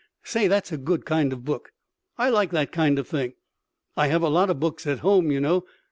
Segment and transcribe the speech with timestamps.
[0.23, 1.73] Say, that's a good kind of book.
[2.17, 3.33] I like that kind of thing.
[3.95, 5.63] I have a lot of books at home, you know.